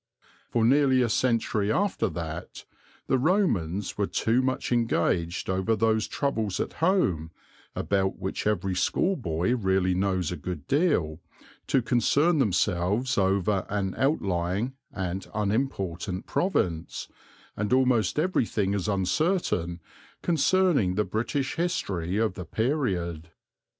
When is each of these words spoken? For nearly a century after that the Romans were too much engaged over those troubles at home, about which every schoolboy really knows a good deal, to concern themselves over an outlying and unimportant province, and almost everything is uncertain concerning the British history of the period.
For 0.49 0.65
nearly 0.65 1.03
a 1.03 1.09
century 1.09 1.71
after 1.71 2.09
that 2.09 2.65
the 3.05 3.19
Romans 3.19 3.99
were 3.99 4.07
too 4.07 4.41
much 4.41 4.71
engaged 4.71 5.47
over 5.47 5.75
those 5.75 6.07
troubles 6.07 6.59
at 6.59 6.73
home, 6.81 7.29
about 7.75 8.17
which 8.17 8.47
every 8.47 8.73
schoolboy 8.73 9.51
really 9.53 9.93
knows 9.93 10.31
a 10.31 10.37
good 10.37 10.65
deal, 10.67 11.19
to 11.67 11.83
concern 11.83 12.39
themselves 12.39 13.15
over 13.19 13.63
an 13.69 13.93
outlying 13.95 14.73
and 14.91 15.27
unimportant 15.35 16.25
province, 16.25 17.07
and 17.55 17.71
almost 17.71 18.17
everything 18.17 18.73
is 18.73 18.87
uncertain 18.87 19.79
concerning 20.23 20.95
the 20.95 21.05
British 21.05 21.57
history 21.57 22.17
of 22.17 22.33
the 22.33 22.45
period. 22.45 23.29